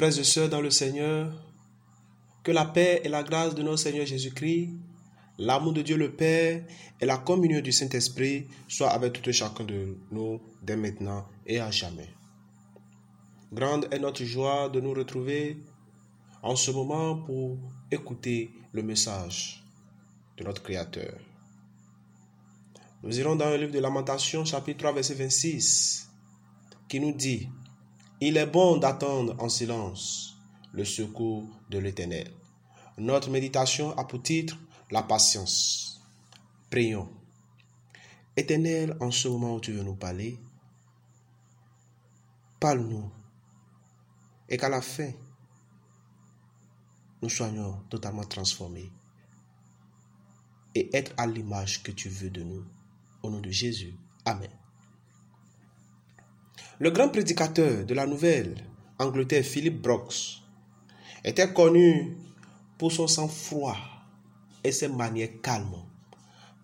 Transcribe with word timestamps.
Frères 0.00 0.18
et 0.18 0.24
sœurs 0.24 0.48
dans 0.48 0.62
le 0.62 0.70
Seigneur, 0.70 1.30
que 2.42 2.52
la 2.52 2.64
paix 2.64 3.02
et 3.04 3.10
la 3.10 3.22
grâce 3.22 3.54
de 3.54 3.62
notre 3.62 3.80
Seigneur 3.80 4.06
Jésus-Christ, 4.06 4.70
l'amour 5.36 5.74
de 5.74 5.82
Dieu 5.82 5.98
le 5.98 6.16
Père 6.16 6.64
et 6.98 7.04
la 7.04 7.18
communion 7.18 7.60
du 7.60 7.70
Saint-Esprit 7.70 8.46
soient 8.66 8.92
avec 8.92 9.12
tout 9.12 9.28
et 9.28 9.34
chacun 9.34 9.64
de 9.64 9.98
nous 10.10 10.40
dès 10.62 10.76
maintenant 10.76 11.26
et 11.44 11.60
à 11.60 11.70
jamais. 11.70 12.08
Grande 13.52 13.88
est 13.90 13.98
notre 13.98 14.24
joie 14.24 14.70
de 14.70 14.80
nous 14.80 14.94
retrouver 14.94 15.58
en 16.42 16.56
ce 16.56 16.70
moment 16.70 17.16
pour 17.16 17.58
écouter 17.90 18.52
le 18.72 18.82
message 18.82 19.62
de 20.38 20.44
notre 20.44 20.62
Créateur. 20.62 21.12
Nous 23.02 23.20
irons 23.20 23.36
dans 23.36 23.50
le 23.50 23.58
livre 23.58 23.72
de 23.72 23.80
Lamentation, 23.80 24.46
chapitre 24.46 24.78
3, 24.78 24.94
verset 24.94 25.12
26, 25.12 26.08
qui 26.88 27.00
nous 27.00 27.12
dit 27.12 27.50
il 28.20 28.36
est 28.36 28.46
bon 28.46 28.76
d'attendre 28.76 29.34
en 29.38 29.48
silence 29.48 30.36
le 30.72 30.84
secours 30.84 31.44
de 31.70 31.78
l'Éternel. 31.78 32.30
Notre 32.98 33.30
méditation 33.30 33.96
a 33.98 34.04
pour 34.04 34.22
titre 34.22 34.58
la 34.90 35.02
patience. 35.02 36.02
Prions. 36.70 37.08
Éternel, 38.36 38.96
en 39.00 39.10
ce 39.10 39.28
moment 39.28 39.56
où 39.56 39.60
tu 39.60 39.72
veux 39.72 39.82
nous 39.82 39.94
parler, 39.94 40.38
parle-nous 42.60 43.10
et 44.48 44.56
qu'à 44.56 44.68
la 44.68 44.82
fin, 44.82 45.10
nous 47.22 47.28
soyons 47.28 47.80
totalement 47.88 48.24
transformés 48.24 48.90
et 50.74 50.94
être 50.94 51.12
à 51.16 51.26
l'image 51.26 51.82
que 51.82 51.90
tu 51.90 52.08
veux 52.08 52.30
de 52.30 52.42
nous. 52.42 52.64
Au 53.22 53.30
nom 53.30 53.40
de 53.40 53.50
Jésus. 53.50 53.94
Amen. 54.24 54.59
Le 56.80 56.90
grand 56.90 57.10
prédicateur 57.10 57.84
de 57.84 57.92
la 57.92 58.06
Nouvelle-Angleterre, 58.06 59.44
Philip 59.44 59.82
Brooks, 59.82 60.40
était 61.22 61.52
connu 61.52 62.16
pour 62.78 62.90
son 62.90 63.06
sang-froid 63.06 63.76
et 64.64 64.72
ses 64.72 64.88
manières 64.88 65.42
calmes. 65.42 65.84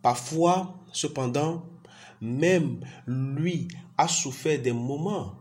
Parfois, 0.01 0.75
cependant, 0.91 1.67
même 2.23 2.81
lui 3.07 3.69
a 3.99 4.09
souffert 4.09 4.59
des 4.63 4.73
moments 4.73 5.35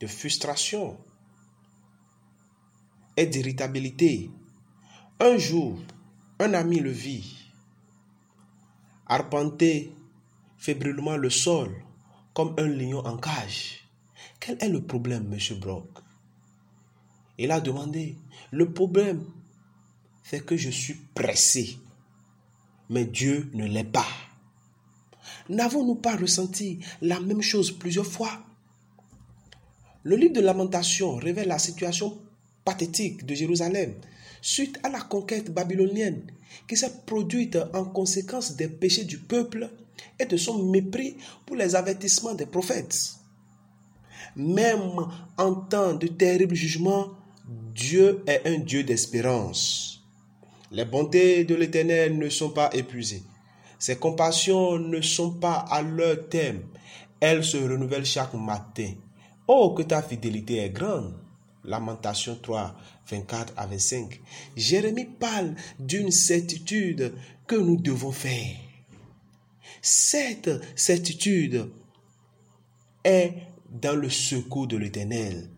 de 0.00 0.08
frustration 0.08 0.98
et 3.16 3.26
d'irritabilité. 3.26 4.28
Un 5.20 5.36
jour, 5.36 5.78
un 6.40 6.52
ami 6.52 6.80
le 6.80 6.90
vit 6.90 7.46
arpenter 9.06 9.94
fébrilement 10.58 11.16
le 11.16 11.30
sol 11.30 11.70
comme 12.34 12.54
un 12.58 12.66
lion 12.66 13.04
en 13.06 13.16
cage. 13.16 13.88
Quel 14.38 14.56
est 14.60 14.68
le 14.68 14.82
problème, 14.82 15.28
monsieur 15.28 15.56
Brock? 15.56 15.88
Il 17.38 17.50
a 17.50 17.60
demandé. 17.60 18.16
Le 18.50 18.72
problème, 18.72 19.24
c'est 20.22 20.44
que 20.44 20.56
je 20.56 20.70
suis 20.70 20.94
pressé. 21.14 21.78
Mais 22.88 23.04
Dieu 23.04 23.50
ne 23.54 23.66
l'est 23.66 23.84
pas. 23.84 24.06
N'avons-nous 25.48 25.96
pas 25.96 26.16
ressenti 26.16 26.80
la 27.00 27.20
même 27.20 27.42
chose 27.42 27.70
plusieurs 27.70 28.06
fois? 28.06 28.44
Le 30.02 30.16
livre 30.16 30.34
de 30.34 30.40
Lamentation 30.40 31.16
révèle 31.16 31.48
la 31.48 31.58
situation 31.58 32.18
pathétique 32.64 33.26
de 33.26 33.34
Jérusalem 33.34 33.94
suite 34.42 34.78
à 34.82 34.88
la 34.88 35.00
conquête 35.00 35.52
babylonienne 35.52 36.22
qui 36.68 36.76
s'est 36.76 37.04
produite 37.06 37.58
en 37.74 37.84
conséquence 37.84 38.56
des 38.56 38.68
péchés 38.68 39.04
du 39.04 39.18
peuple 39.18 39.70
et 40.18 40.26
de 40.26 40.36
son 40.36 40.62
mépris 40.64 41.16
pour 41.46 41.56
les 41.56 41.74
avertissements 41.74 42.34
des 42.34 42.46
prophètes. 42.46 43.14
Même 44.36 45.06
en 45.36 45.54
temps 45.54 45.94
de 45.94 46.06
terribles 46.06 46.54
jugements, 46.54 47.08
Dieu 47.74 48.22
est 48.26 48.42
un 48.46 48.58
Dieu 48.58 48.84
d'espérance. 48.84 50.04
Les 50.70 50.84
bontés 50.84 51.44
de 51.44 51.56
l'Éternel 51.56 52.16
ne 52.16 52.28
sont 52.28 52.50
pas 52.50 52.70
épuisées. 52.72 53.22
Ses 53.78 53.96
compassions 53.96 54.78
ne 54.78 55.00
sont 55.00 55.32
pas 55.32 55.64
à 55.68 55.82
leur 55.82 56.28
thème. 56.28 56.62
Elles 57.18 57.44
se 57.44 57.56
renouvellent 57.56 58.04
chaque 58.04 58.34
matin. 58.34 58.92
Oh, 59.48 59.74
que 59.76 59.82
ta 59.82 60.00
fidélité 60.00 60.58
est 60.58 60.70
grande. 60.70 61.14
Lamentation 61.64 62.38
3, 62.40 62.74
24 63.08 63.52
à 63.56 63.66
25. 63.66 64.20
Jérémie 64.56 65.06
parle 65.06 65.54
d'une 65.78 66.10
certitude 66.10 67.12
que 67.46 67.56
nous 67.56 67.76
devons 67.76 68.12
faire. 68.12 68.56
Cette 69.82 70.50
certitude 70.76 71.68
est 73.04 73.34
dans 73.70 73.96
le 73.96 74.10
secours 74.10 74.66
de 74.66 74.76
l'Éternel. 74.76 75.48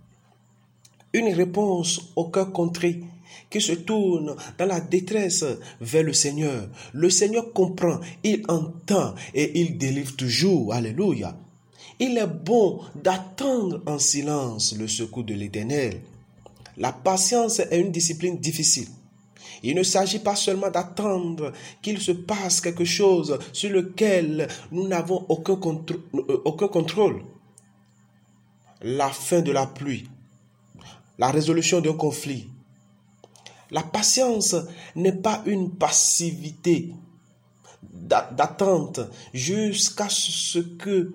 Une 1.13 1.29
réponse 1.29 2.13
au 2.17 2.29
cœur 2.31 2.53
contré 2.53 3.03
qui 3.51 3.61
se 3.61 3.73
tourne 3.73 4.35
dans 4.59 4.67
la 4.67 4.81
détresse 4.81 5.45
vers 5.81 6.03
le 6.03 6.13
Seigneur. 6.13 6.69
Le 6.93 7.11
Seigneur 7.11 7.53
comprend, 7.53 8.01
il 8.25 8.43
entend 8.49 9.15
et 9.35 9.61
il 9.61 9.77
délivre 9.77 10.17
toujours. 10.17 10.73
Alléluia. 10.73 11.37
Il 11.99 12.19
est 12.19 12.27
bon 12.27 12.81
d'attendre 12.95 13.83
en 13.87 13.99
silence 13.99 14.75
le 14.77 14.89
secours 14.89 15.25
de 15.25 15.35
l'Éternel. 15.35 16.01
La 16.77 16.93
patience 16.93 17.61
est 17.61 17.81
une 17.81 17.93
discipline 17.93 18.39
difficile. 18.39 18.89
Il 19.63 19.77
ne 19.77 19.83
s'agit 19.83 20.19
pas 20.19 20.35
seulement 20.35 20.71
d'attendre 20.71 21.53
qu'il 21.83 22.01
se 22.01 22.13
passe 22.13 22.61
quelque 22.61 22.85
chose 22.85 23.39
sur 23.53 23.71
lequel 23.71 24.49
nous 24.73 24.89
n'avons 24.89 25.25
aucun, 25.29 25.59
euh, 26.15 26.43
aucun 26.45 26.69
contrôle. 26.69 27.23
La 28.81 29.09
fin 29.09 29.41
de 29.41 29.53
la 29.53 29.67
pluie, 29.67 30.09
la 31.19 31.31
résolution 31.31 31.81
d'un 31.81 31.93
conflit. 31.93 32.49
La 33.71 33.83
patience 33.83 34.57
n'est 34.97 35.13
pas 35.13 35.43
une 35.47 35.71
passivité 35.71 36.93
d'attente 37.83 39.01
jusqu'à 39.33 40.09
ce 40.09 40.59
que 40.59 41.13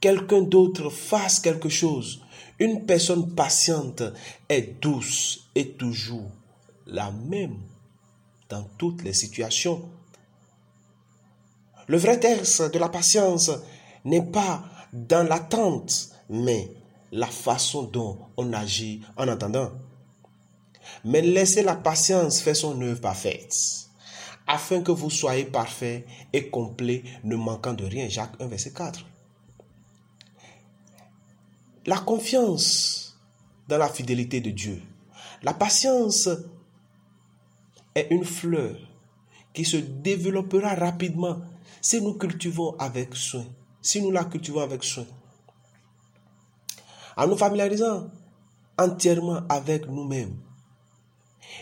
quelqu'un 0.00 0.42
d'autre 0.42 0.90
fasse 0.90 1.40
quelque 1.40 1.68
chose. 1.68 2.22
Une 2.58 2.86
personne 2.86 3.34
patiente 3.34 4.02
est 4.48 4.80
douce 4.80 5.48
et 5.54 5.72
toujours 5.72 6.30
la 6.86 7.10
même 7.10 7.58
dans 8.48 8.64
toutes 8.78 9.02
les 9.02 9.12
situations. 9.12 9.88
Le 11.86 11.96
vrai 11.96 12.18
test 12.18 12.62
de 12.72 12.78
la 12.78 12.88
patience 12.88 13.50
n'est 14.04 14.24
pas 14.24 14.64
dans 14.92 15.26
l'attente, 15.26 16.10
mais 16.28 16.70
la 17.12 17.26
façon 17.26 17.84
dont 17.84 18.18
on 18.36 18.52
agit 18.52 19.02
en 19.16 19.28
attendant. 19.28 19.72
Mais 21.04 21.22
laissez 21.22 21.62
la 21.62 21.76
patience 21.76 22.40
faire 22.40 22.56
son 22.56 22.80
œuvre 22.82 23.00
parfaite, 23.00 23.54
afin 24.46 24.82
que 24.82 24.92
vous 24.92 25.10
soyez 25.10 25.44
parfait 25.44 26.06
et 26.32 26.48
complet, 26.50 27.04
ne 27.24 27.36
manquant 27.36 27.74
de 27.74 27.84
rien. 27.84 28.08
Jacques 28.08 28.40
1, 28.40 28.46
verset 28.46 28.72
4. 28.72 29.04
La 31.88 32.00
confiance 32.00 33.18
dans 33.66 33.78
la 33.78 33.88
fidélité 33.88 34.42
de 34.42 34.50
Dieu. 34.50 34.82
La 35.42 35.54
patience 35.54 36.28
est 37.94 38.08
une 38.10 38.26
fleur 38.26 38.76
qui 39.54 39.64
se 39.64 39.78
développera 39.78 40.74
rapidement 40.74 41.38
si 41.80 42.02
nous 42.02 42.12
cultivons 42.12 42.76
avec 42.78 43.16
soin. 43.16 43.46
Si 43.80 44.02
nous 44.02 44.10
la 44.10 44.26
cultivons 44.26 44.60
avec 44.60 44.84
soin. 44.84 45.06
En 47.16 47.26
nous 47.26 47.38
familiarisant 47.38 48.10
entièrement 48.76 49.40
avec 49.48 49.88
nous-mêmes 49.88 50.36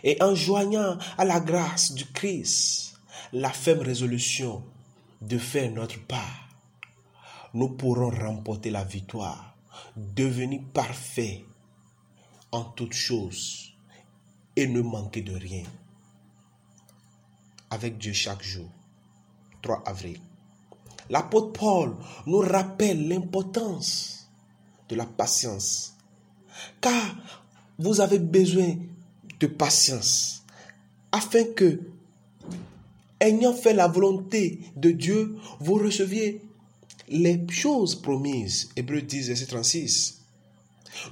et 0.03 0.20
en 0.20 0.34
joignant 0.34 0.98
à 1.19 1.25
la 1.25 1.38
grâce 1.38 1.93
du 1.93 2.04
Christ 2.04 2.98
la 3.32 3.50
ferme 3.50 3.82
résolution 3.82 4.64
de 5.22 5.38
faire 5.38 5.70
notre 5.70 6.04
part, 6.04 6.48
nous 7.54 7.69
pourrons 7.69 8.10
remporter 8.10 8.70
la 8.70 8.82
victoire, 8.82 9.56
devenir 9.97 10.61
parfaits 10.73 11.41
en 12.53 12.65
toutes 12.65 12.93
choses 12.93 13.73
et 14.55 14.67
ne 14.67 14.81
manquer 14.81 15.23
de 15.23 15.35
rien 15.35 15.65
avec 17.70 17.99
Dieu 17.99 18.12
chaque 18.12 18.43
jour. 18.43 18.69
3 19.62 19.82
avril. 19.87 20.20
L'apôtre 21.11 21.53
Paul 21.53 21.97
nous 22.26 22.38
rappelle 22.38 23.09
l'importance 23.09 24.29
de 24.88 24.97
la 24.97 25.06
patience. 25.06 25.94
Car 26.81 27.44
vous 27.79 28.00
avez 28.00 28.19
besoin 28.19 28.76
de 29.41 29.47
patience 29.47 30.44
afin 31.12 31.44
que, 31.44 31.81
ayant 33.20 33.55
fait 33.55 33.75
la 33.75 33.88
volonté 33.88 34.61
de 34.76 34.91
Dieu, 34.91 35.37
vous 35.61 35.75
receviez 35.75 36.45
les 37.08 37.41
choses 37.49 37.94
promises. 37.94 38.70
Hébreu 38.76 39.03
10, 39.03 39.29
verset 39.29 39.47
36. 39.47 40.20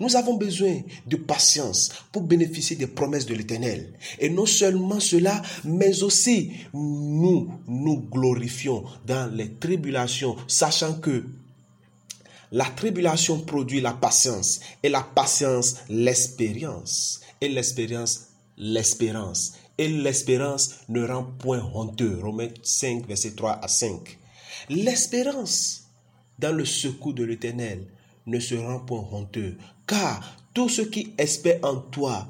Nous 0.00 0.16
avons 0.16 0.34
besoin 0.34 0.80
de 1.06 1.16
patience 1.16 1.90
pour 2.10 2.22
bénéficier 2.22 2.74
des 2.76 2.86
promesses 2.86 3.26
de 3.26 3.34
l'Éternel. 3.34 3.92
Et 4.18 4.30
non 4.30 4.46
seulement 4.46 5.00
cela, 5.00 5.42
mais 5.64 6.02
aussi 6.02 6.52
nous 6.72 7.50
nous 7.66 8.00
glorifions 8.10 8.84
dans 9.06 9.32
les 9.34 9.52
tribulations, 9.52 10.36
sachant 10.48 10.94
que 10.94 11.24
La 12.54 12.66
tribulation 12.66 13.40
produit 13.40 13.80
la 13.80 13.92
patience 13.92 14.60
et 14.84 14.88
la 14.88 15.00
patience 15.02 15.78
l'espérance 15.88 17.20
et 17.40 17.48
l'espérance 17.48 18.28
l'espérance 18.56 19.54
et 19.76 19.88
l'espérance 19.88 20.76
ne 20.88 21.04
rend 21.04 21.24
point 21.24 21.68
honteux. 21.74 22.20
Romains 22.22 22.50
5 22.62 23.08
verset 23.08 23.32
3 23.32 23.58
à 23.60 23.66
5. 23.66 24.18
L'espérance 24.68 25.83
dans 26.38 26.54
le 26.54 26.64
secours 26.64 27.14
de 27.14 27.24
l'Éternel 27.24 27.86
ne 28.26 28.40
se 28.40 28.54
rend 28.54 28.80
point 28.80 29.06
honteux 29.12 29.56
car 29.86 30.36
tous 30.52 30.68
ceux 30.68 30.86
qui 30.86 31.12
espèrent 31.18 31.60
en 31.62 31.76
toi 31.76 32.26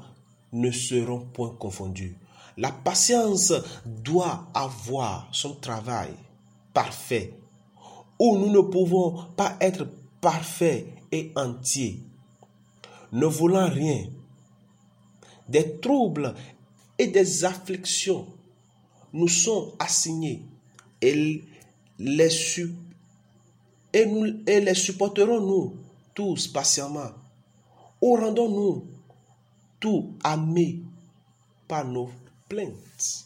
ne 0.51 0.71
seront 0.71 1.21
point 1.21 1.55
confondus. 1.59 2.15
La 2.57 2.71
patience 2.71 3.53
doit 3.85 4.47
avoir 4.53 5.27
son 5.31 5.55
travail 5.55 6.11
parfait 6.73 7.33
où 8.19 8.37
nous 8.37 8.49
ne 8.49 8.61
pouvons 8.61 9.25
pas 9.35 9.57
être 9.59 9.87
parfaits 10.21 10.85
et 11.11 11.31
entiers, 11.35 11.99
ne 13.11 13.25
voulant 13.25 13.69
rien. 13.69 14.05
Des 15.47 15.77
troubles 15.79 16.33
et 16.97 17.07
des 17.07 17.45
afflictions 17.45 18.25
nous 19.13 19.27
sont 19.27 19.73
assignés 19.79 20.43
et 21.01 21.43
les, 21.99 22.29
et 23.95 24.59
les 24.59 24.73
supporterons 24.73 25.39
nous 25.39 25.77
tous 26.13 26.47
patiemment. 26.47 27.11
Ou 28.01 28.15
rendons-nous 28.15 28.87
tout 29.79 30.13
amés 30.23 30.79
par 31.67 31.85
nos 31.85 32.09
plaintes. 32.49 33.25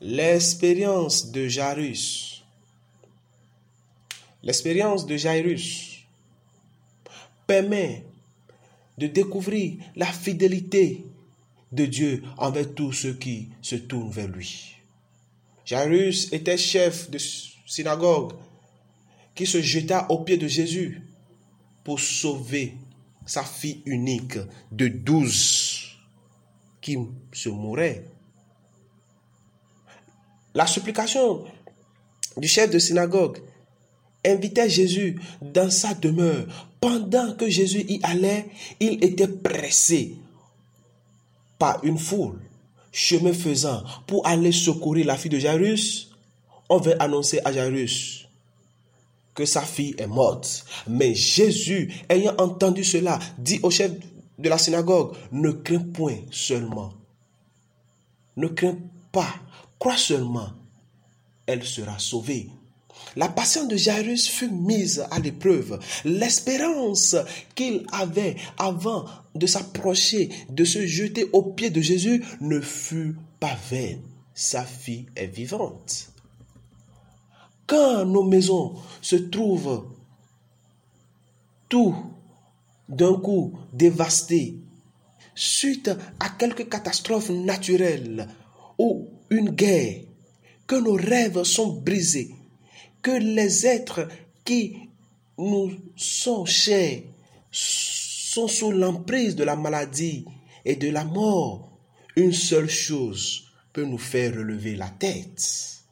L'expérience 0.00 1.30
de 1.30 1.48
Jarus 1.48 2.42
L'expérience 4.42 5.04
de 5.04 5.16
Jairus 5.16 6.06
permet 7.46 8.06
de 8.96 9.06
découvrir 9.06 9.78
la 9.96 10.06
fidélité 10.06 11.04
de 11.72 11.84
Dieu 11.84 12.22
envers 12.38 12.74
tous 12.74 12.92
ceux 12.92 13.14
qui 13.14 13.48
se 13.60 13.76
tournent 13.76 14.10
vers 14.10 14.28
lui. 14.28 14.79
Jairus 15.70 16.32
était 16.32 16.56
chef 16.56 17.08
de 17.12 17.18
synagogue 17.64 18.32
qui 19.36 19.46
se 19.46 19.62
jeta 19.62 20.04
aux 20.10 20.24
pieds 20.24 20.36
de 20.36 20.48
Jésus 20.48 21.00
pour 21.84 22.00
sauver 22.00 22.74
sa 23.24 23.44
fille 23.44 23.80
unique 23.86 24.36
de 24.72 24.88
douze 24.88 25.92
qui 26.80 26.98
se 27.32 27.50
mourait. 27.50 28.04
La 30.54 30.66
supplication 30.66 31.44
du 32.36 32.48
chef 32.48 32.68
de 32.68 32.80
synagogue 32.80 33.38
invitait 34.26 34.68
Jésus 34.68 35.20
dans 35.40 35.70
sa 35.70 35.94
demeure. 35.94 36.68
Pendant 36.80 37.36
que 37.36 37.48
Jésus 37.48 37.84
y 37.88 38.00
allait, 38.02 38.48
il 38.80 39.04
était 39.04 39.28
pressé 39.28 40.16
par 41.60 41.84
une 41.84 41.98
foule. 41.98 42.40
Chemin 42.92 43.32
faisant, 43.32 43.82
pour 44.06 44.26
aller 44.26 44.52
secourir 44.52 45.06
la 45.06 45.16
fille 45.16 45.30
de 45.30 45.38
Jairus, 45.38 46.10
on 46.68 46.78
veut 46.78 47.00
annoncer 47.02 47.40
à 47.44 47.52
Jairus 47.52 48.28
que 49.34 49.44
sa 49.44 49.62
fille 49.62 49.94
est 49.98 50.06
morte. 50.06 50.64
Mais 50.88 51.14
Jésus, 51.14 51.92
ayant 52.08 52.34
entendu 52.38 52.84
cela, 52.84 53.18
dit 53.38 53.60
au 53.62 53.70
chef 53.70 53.92
de 54.38 54.48
la 54.48 54.58
synagogue, 54.58 55.14
ne 55.32 55.50
crains 55.50 55.78
point 55.78 56.18
seulement. 56.30 56.92
Ne 58.36 58.48
crains 58.48 58.78
pas, 59.12 59.34
crois 59.78 59.96
seulement, 59.96 60.50
elle 61.46 61.64
sera 61.64 61.98
sauvée. 61.98 62.48
La 63.16 63.28
patience 63.28 63.68
de 63.68 63.76
Jairus 63.76 64.28
fut 64.28 64.50
mise 64.50 65.04
à 65.10 65.18
l'épreuve. 65.18 65.80
L'espérance 66.04 67.16
qu'il 67.54 67.84
avait 67.92 68.36
avant 68.58 69.04
de 69.34 69.46
s'approcher, 69.46 70.30
de 70.48 70.64
se 70.64 70.86
jeter 70.86 71.28
aux 71.32 71.42
pieds 71.42 71.70
de 71.70 71.80
Jésus, 71.80 72.24
ne 72.40 72.60
fut 72.60 73.16
pas 73.40 73.56
vaine. 73.70 74.02
Sa 74.34 74.64
fille 74.64 75.06
est 75.16 75.26
vivante. 75.26 76.10
Quand 77.66 78.04
nos 78.04 78.24
maisons 78.24 78.74
se 79.00 79.16
trouvent 79.16 79.86
tout 81.68 81.94
d'un 82.88 83.14
coup 83.14 83.52
dévastées, 83.72 84.56
suite 85.34 85.90
à 86.18 86.30
quelque 86.30 86.64
catastrophe 86.64 87.30
naturelle 87.30 88.28
ou 88.78 89.08
une 89.30 89.50
guerre, 89.50 90.00
que 90.66 90.76
nos 90.76 90.94
rêves 90.94 91.42
sont 91.44 91.80
brisés, 91.80 92.34
que 93.02 93.10
les 93.10 93.66
êtres 93.66 94.08
qui 94.44 94.76
nous 95.38 95.72
sont 95.96 96.44
chers 96.44 97.02
sont 97.50 98.48
sous 98.48 98.70
l'emprise 98.70 99.34
de 99.34 99.44
la 99.44 99.56
maladie 99.56 100.24
et 100.64 100.76
de 100.76 100.88
la 100.88 101.04
mort, 101.04 101.70
une 102.16 102.32
seule 102.32 102.68
chose 102.68 103.44
peut 103.72 103.84
nous 103.84 103.98
faire 103.98 104.34
relever 104.34 104.76
la 104.76 104.88
tête 104.88 105.82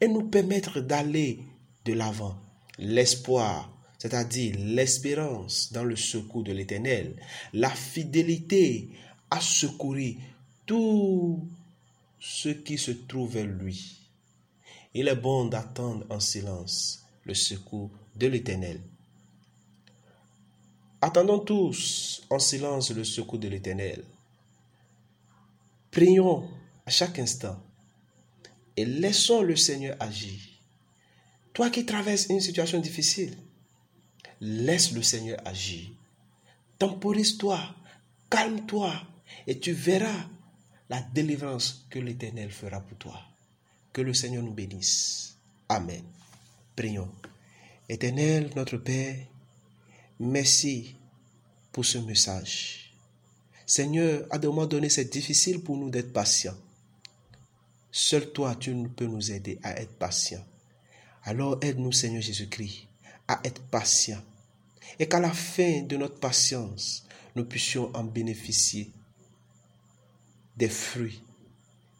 et 0.00 0.08
nous 0.08 0.28
permettre 0.28 0.80
d'aller 0.80 1.40
de 1.84 1.92
l'avant. 1.92 2.36
L'espoir, 2.78 3.70
c'est-à-dire 3.98 4.56
l'espérance 4.58 5.72
dans 5.72 5.84
le 5.84 5.96
secours 5.96 6.42
de 6.42 6.52
l'Éternel, 6.52 7.16
la 7.52 7.70
fidélité 7.70 8.88
à 9.30 9.40
secourir 9.40 10.16
tous 10.66 11.40
ceux 12.18 12.54
qui 12.54 12.78
se 12.78 12.90
trouvent 12.90 13.32
vers 13.32 13.46
lui. 13.46 13.99
Il 14.92 15.06
est 15.08 15.16
bon 15.16 15.46
d'attendre 15.46 16.04
en 16.10 16.18
silence 16.18 17.04
le 17.24 17.34
secours 17.34 17.90
de 18.16 18.26
l'Éternel. 18.26 18.80
Attendons 21.00 21.38
tous 21.38 22.22
en 22.28 22.38
silence 22.38 22.90
le 22.90 23.04
secours 23.04 23.38
de 23.38 23.48
l'Éternel. 23.48 24.04
Prions 25.90 26.48
à 26.84 26.90
chaque 26.90 27.18
instant 27.18 27.62
et 28.76 28.84
laissons 28.84 29.42
le 29.42 29.56
Seigneur 29.56 29.96
agir. 30.00 30.40
Toi 31.52 31.70
qui 31.70 31.86
traverses 31.86 32.26
une 32.26 32.40
situation 32.40 32.80
difficile, 32.80 33.36
laisse 34.40 34.92
le 34.92 35.02
Seigneur 35.02 35.38
agir. 35.44 35.88
Temporise-toi, 36.78 37.60
calme-toi 38.28 38.92
et 39.46 39.58
tu 39.58 39.72
verras 39.72 40.26
la 40.88 41.00
délivrance 41.00 41.86
que 41.90 41.98
l'Éternel 41.98 42.50
fera 42.50 42.80
pour 42.80 42.98
toi. 42.98 43.29
Que 43.92 44.00
le 44.00 44.14
Seigneur 44.14 44.42
nous 44.42 44.52
bénisse. 44.52 45.36
Amen. 45.68 46.02
Prions. 46.76 47.10
Éternel, 47.88 48.50
notre 48.54 48.76
Père, 48.76 49.16
merci 50.20 50.94
pour 51.72 51.84
ce 51.84 51.98
message. 51.98 52.94
Seigneur, 53.66 54.26
à 54.30 54.38
des 54.38 54.46
moments 54.46 54.66
donnés, 54.66 54.88
c'est 54.88 55.12
difficile 55.12 55.60
pour 55.60 55.76
nous 55.76 55.90
d'être 55.90 56.12
patients. 56.12 56.56
Seul 57.90 58.32
toi, 58.32 58.54
tu 58.54 58.74
peux 58.96 59.06
nous 59.06 59.32
aider 59.32 59.58
à 59.62 59.80
être 59.80 59.92
patients. 59.94 60.44
Alors 61.24 61.58
aide-nous, 61.60 61.92
Seigneur 61.92 62.22
Jésus-Christ, 62.22 62.86
à 63.26 63.40
être 63.44 63.60
patients. 63.62 64.22
Et 64.98 65.08
qu'à 65.08 65.20
la 65.20 65.32
fin 65.32 65.82
de 65.82 65.96
notre 65.96 66.18
patience, 66.18 67.04
nous 67.34 67.44
puissions 67.44 67.90
en 67.94 68.04
bénéficier 68.04 68.90
des 70.56 70.68
fruits 70.68 71.22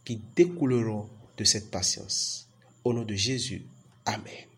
qui 0.05 0.21
découleront 0.37 1.09
de 1.41 1.45
cette 1.45 1.71
patience. 1.71 2.47
Au 2.85 2.93
nom 2.93 3.03
de 3.03 3.15
Jésus, 3.15 3.63
Amen. 4.05 4.50